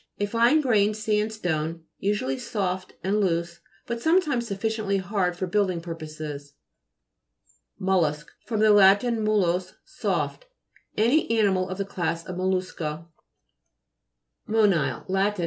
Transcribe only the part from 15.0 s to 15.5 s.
MONI'LE Lat.